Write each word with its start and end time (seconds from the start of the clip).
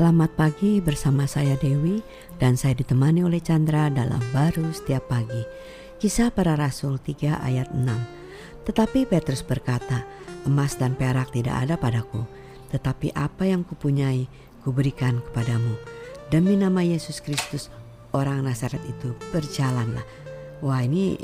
Selamat 0.00 0.32
pagi 0.32 0.80
bersama 0.80 1.28
saya 1.28 1.60
Dewi 1.60 2.00
dan 2.40 2.56
saya 2.56 2.72
ditemani 2.72 3.20
oleh 3.20 3.36
Chandra 3.36 3.92
dalam 3.92 4.24
baru 4.32 4.72
setiap 4.72 5.12
pagi. 5.12 5.44
Kisah 6.00 6.32
para 6.32 6.56
Rasul 6.56 6.96
3 6.96 7.36
ayat 7.36 7.68
6. 7.76 7.84
Tetapi 8.64 9.04
Petrus 9.04 9.44
berkata, 9.44 10.08
emas 10.48 10.80
dan 10.80 10.96
perak 10.96 11.36
tidak 11.36 11.52
ada 11.52 11.76
padaku, 11.76 12.24
tetapi 12.72 13.12
apa 13.12 13.44
yang 13.44 13.60
kupunyai 13.60 14.24
kuberikan 14.64 15.20
kepadamu. 15.20 15.76
Demi 16.32 16.56
nama 16.56 16.80
Yesus 16.80 17.20
Kristus 17.20 17.68
orang 18.16 18.48
Nazaret 18.48 18.80
itu 18.88 19.12
berjalanlah. 19.36 20.08
Wah 20.64 20.80
ini 20.80 21.20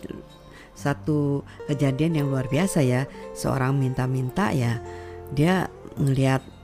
satu 0.77 1.49
kejadian 1.65 2.21
yang 2.21 2.29
luar 2.29 2.45
biasa 2.45 2.85
ya. 2.85 3.09
Seorang 3.33 3.73
minta-minta 3.81 4.53
ya 4.53 4.85
dia 5.33 5.73
ngelihat 5.97 6.56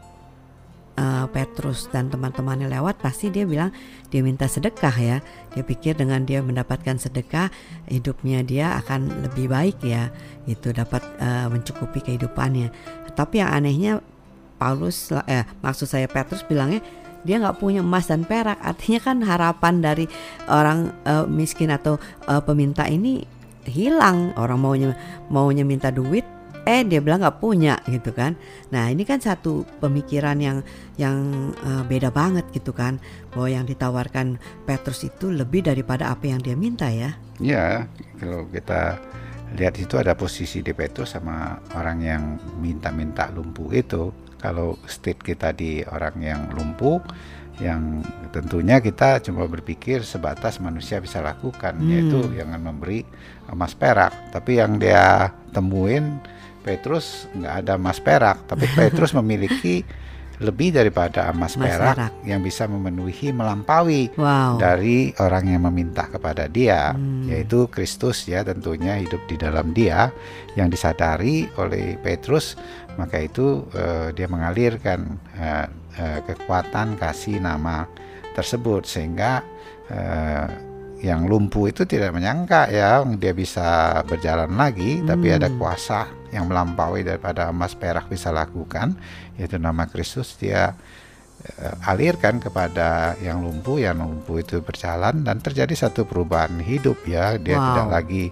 uh, 0.98 1.26
Petrus 1.30 1.88
dan 1.88 2.08
teman-temannya 2.12 2.68
lewat 2.68 3.00
pasti 3.00 3.32
dia 3.32 3.48
bilang 3.48 3.72
dia 4.08 4.20
minta 4.20 4.48
sedekah 4.48 4.96
ya. 4.96 5.16
Dia 5.52 5.62
pikir 5.64 5.96
dengan 5.96 6.24
dia 6.24 6.44
mendapatkan 6.44 6.98
sedekah 6.98 7.48
hidupnya 7.88 8.44
dia 8.44 8.76
akan 8.80 9.28
lebih 9.28 9.52
baik 9.52 9.78
ya. 9.84 10.12
Itu 10.44 10.72
dapat 10.72 11.04
uh, 11.20 11.48
mencukupi 11.48 12.04
kehidupannya. 12.04 12.72
Tapi 13.12 13.44
yang 13.44 13.52
anehnya 13.52 13.92
Paulus 14.56 15.10
eh 15.26 15.44
maksud 15.60 15.90
saya 15.90 16.06
Petrus 16.08 16.46
bilangnya 16.46 16.80
dia 17.22 17.38
nggak 17.38 17.58
punya 17.62 17.80
emas 17.80 18.10
dan 18.10 18.26
perak. 18.26 18.58
Artinya 18.62 19.00
kan 19.00 19.16
harapan 19.22 19.74
dari 19.82 20.06
orang 20.50 20.90
uh, 21.06 21.24
miskin 21.26 21.70
atau 21.70 21.98
uh, 22.26 22.42
peminta 22.42 22.86
ini 22.86 23.22
hilang. 23.66 24.34
Orang 24.34 24.62
maunya 24.62 24.94
maunya 25.30 25.62
minta 25.62 25.94
duit 25.94 26.26
eh 26.62 26.86
dia 26.86 27.02
bilang 27.02 27.22
nggak 27.22 27.38
punya 27.42 27.78
gitu 27.90 28.14
kan. 28.14 28.38
Nah 28.70 28.88
ini 28.90 29.02
kan 29.02 29.18
satu 29.18 29.66
pemikiran 29.82 30.38
yang 30.38 30.58
yang 30.96 31.50
uh, 31.66 31.82
beda 31.86 32.14
banget 32.14 32.46
gitu 32.54 32.70
kan. 32.70 33.02
Bahwa 33.34 33.48
yang 33.50 33.64
ditawarkan 33.66 34.38
Petrus 34.66 35.02
itu 35.06 35.30
lebih 35.32 35.66
daripada 35.66 36.10
apa 36.12 36.30
yang 36.30 36.40
dia 36.40 36.54
minta 36.54 36.86
ya. 36.90 37.18
Ya 37.42 37.90
kalau 38.22 38.46
kita 38.46 38.98
lihat 39.58 39.76
itu 39.76 40.00
ada 40.00 40.16
posisi 40.16 40.64
di 40.64 40.72
Petrus 40.72 41.12
sama 41.18 41.60
orang 41.76 41.98
yang 42.00 42.22
minta-minta 42.62 43.28
lumpuh 43.34 43.68
itu. 43.74 44.14
Kalau 44.42 44.74
state 44.90 45.22
kita 45.22 45.54
di 45.54 45.86
orang 45.86 46.18
yang 46.18 46.50
lumpuh 46.50 46.98
yang 47.60 48.00
tentunya 48.32 48.80
kita 48.80 49.20
cuma 49.22 49.44
berpikir 49.44 50.02
sebatas 50.02 50.58
manusia 50.58 50.98
bisa 50.98 51.20
lakukan 51.20 51.78
hmm. 51.78 51.88
yaitu 51.90 52.18
jangan 52.34 52.58
memberi 52.58 53.06
emas 53.52 53.76
perak. 53.76 54.10
Tapi 54.34 54.58
yang 54.58 54.80
dia 54.82 55.30
temuin 55.52 56.18
Petrus 56.62 57.26
nggak 57.34 57.54
ada 57.66 57.72
emas 57.74 57.98
perak, 57.98 58.46
tapi 58.46 58.70
Petrus 58.78 59.12
memiliki 59.12 59.82
lebih 60.42 60.74
daripada 60.74 61.30
emas 61.30 61.54
perak, 61.54 61.94
perak 61.94 62.12
yang 62.26 62.42
bisa 62.42 62.66
memenuhi 62.66 63.30
melampaui 63.30 64.10
wow. 64.18 64.58
dari 64.58 65.14
orang 65.22 65.54
yang 65.54 65.62
meminta 65.70 66.10
kepada 66.10 66.50
dia, 66.50 66.90
hmm. 66.96 67.30
yaitu 67.30 67.70
Kristus 67.70 68.26
ya 68.26 68.42
tentunya 68.42 68.98
hidup 68.98 69.22
di 69.30 69.38
dalam 69.38 69.70
dia 69.70 70.10
yang 70.58 70.66
disadari 70.66 71.46
oleh 71.60 71.94
Petrus, 72.02 72.58
maka 72.98 73.22
itu 73.22 73.70
uh, 73.76 74.10
dia 74.10 74.26
mengalirkan 74.26 75.14
uh, 75.38 75.66
uh, 76.00 76.20
kekuatan 76.26 76.98
kasih 76.98 77.38
nama 77.38 77.86
tersebut 78.34 78.88
sehingga 78.88 79.44
uh, 79.92 80.71
yang 81.02 81.26
lumpuh 81.26 81.66
itu 81.66 81.82
tidak 81.82 82.14
menyangka 82.14 82.70
ya 82.70 83.02
dia 83.18 83.34
bisa 83.34 84.00
berjalan 84.06 84.54
lagi 84.54 85.02
hmm. 85.02 85.10
tapi 85.10 85.26
ada 85.34 85.50
hmm. 85.50 85.58
kuasa 85.58 86.06
yang 86.30 86.46
melampaui 86.46 87.02
daripada 87.02 87.50
emas 87.50 87.74
perak 87.74 88.06
bisa 88.06 88.30
lakukan 88.30 88.94
yaitu 89.34 89.58
nama 89.58 89.90
Kristus 89.90 90.38
dia 90.38 90.78
uh, 91.58 91.90
alirkan 91.90 92.38
kepada 92.38 93.18
yang 93.18 93.42
lumpuh 93.42 93.82
yang 93.82 93.98
lumpuh 93.98 94.40
itu 94.40 94.62
berjalan 94.62 95.26
dan 95.26 95.42
terjadi 95.42 95.74
satu 95.74 96.06
perubahan 96.06 96.62
hidup 96.62 97.02
ya 97.02 97.34
dia 97.34 97.58
wow. 97.58 97.66
tidak 97.74 97.88
lagi 97.90 98.24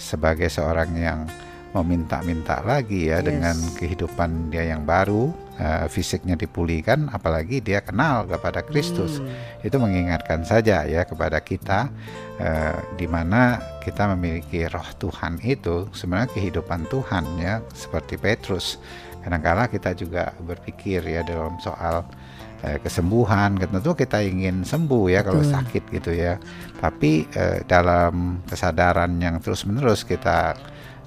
sebagai 0.00 0.48
seorang 0.48 0.90
yang 0.96 1.28
meminta-minta 1.74 2.62
lagi 2.62 3.10
ya 3.10 3.18
yes. 3.18 3.26
dengan 3.26 3.56
kehidupan 3.74 4.54
dia 4.54 4.70
yang 4.70 4.86
baru 4.86 5.34
uh, 5.58 5.86
fisiknya 5.90 6.38
dipulihkan 6.38 7.10
apalagi 7.10 7.58
dia 7.58 7.82
kenal 7.82 8.30
kepada 8.30 8.62
Kristus 8.62 9.18
hmm. 9.18 9.66
itu 9.66 9.76
mengingatkan 9.82 10.46
saja 10.46 10.86
ya 10.86 11.02
kepada 11.02 11.42
kita 11.42 11.90
uh, 12.38 12.78
di 12.94 13.10
mana 13.10 13.58
kita 13.82 14.06
memiliki 14.14 14.70
roh 14.70 14.86
Tuhan 15.02 15.42
itu 15.42 15.90
sebenarnya 15.90 16.30
kehidupan 16.30 16.86
Tuhan 16.86 17.24
ya 17.42 17.58
seperti 17.74 18.22
Petrus 18.22 18.78
kadang-kala 19.26 19.66
kita 19.66 19.98
juga 19.98 20.30
berpikir 20.46 21.02
ya 21.02 21.26
dalam 21.26 21.58
soal 21.58 22.06
uh, 22.62 22.78
kesembuhan 22.78 23.58
tentu 23.58 23.98
kita 23.98 24.22
ingin 24.22 24.62
sembuh 24.62 25.10
ya 25.10 25.26
kalau 25.26 25.42
sakit 25.42 25.90
gitu 25.90 26.14
ya 26.14 26.38
tapi 26.78 27.26
uh, 27.34 27.66
dalam 27.66 28.46
kesadaran 28.46 29.18
yang 29.18 29.42
terus 29.42 29.66
menerus 29.66 30.06
kita 30.06 30.54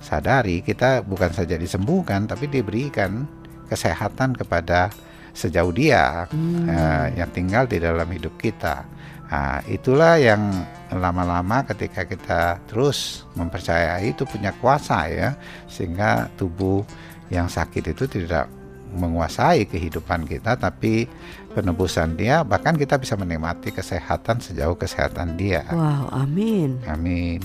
sadari 0.02 0.62
kita 0.62 1.02
bukan 1.04 1.34
saja 1.34 1.58
disembuhkan 1.58 2.30
tapi 2.30 2.48
diberikan 2.48 3.26
kesehatan 3.68 4.38
kepada 4.38 4.90
sejauh 5.38 5.70
dia 5.70 6.26
hmm. 6.34 6.66
uh, 6.66 7.08
yang 7.14 7.30
tinggal 7.30 7.70
di 7.70 7.78
dalam 7.78 8.10
hidup 8.10 8.34
kita. 8.42 8.82
Nah, 9.28 9.60
itulah 9.68 10.16
yang 10.16 10.40
lama-lama 10.88 11.62
ketika 11.68 12.08
kita 12.08 12.64
terus 12.66 13.28
mempercayai 13.36 14.16
itu 14.16 14.24
punya 14.24 14.56
kuasa 14.56 15.12
ya, 15.12 15.36
sehingga 15.68 16.32
tubuh 16.40 16.88
yang 17.28 17.52
sakit 17.52 17.92
itu 17.92 18.08
tidak 18.08 18.48
menguasai 18.96 19.68
kehidupan 19.68 20.24
kita, 20.24 20.56
tapi 20.56 21.12
penebusan 21.52 22.16
dia 22.16 22.48
bahkan 22.48 22.80
kita 22.80 22.96
bisa 22.96 23.20
menikmati 23.20 23.76
kesehatan 23.76 24.40
sejauh 24.40 24.80
kesehatan 24.80 25.36
dia. 25.36 25.68
Wow, 25.76 26.08
amin. 26.24 26.80
Amin. 26.88 27.44